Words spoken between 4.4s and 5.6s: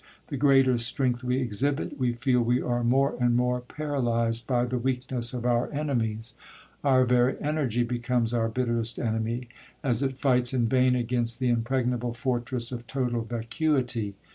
by the weakness of